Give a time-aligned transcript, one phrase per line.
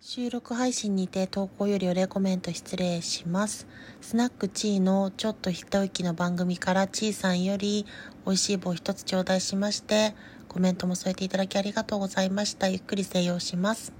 [0.00, 3.66] 収録配信にて投稿よりお礼コメント失礼します。
[4.00, 7.84] スナックチーのちょっと一息の番組からチーさんより
[8.24, 10.14] 美味しい棒一つ頂戴しまして、
[10.46, 12.68] コメントも添えていただきありがとうございました。
[12.68, 13.92] ゆっくり静養します。